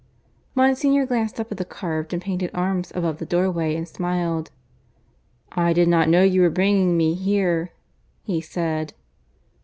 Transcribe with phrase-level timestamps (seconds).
[0.55, 4.49] Monsignor glanced up at the carved and painted arms above the doorway and smiled.
[5.51, 7.71] "I did not know you were bringing me here,"
[8.23, 8.95] he said.